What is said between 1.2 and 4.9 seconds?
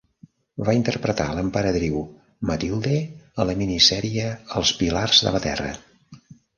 l'emperadriu Matilde a la minisèrie "Els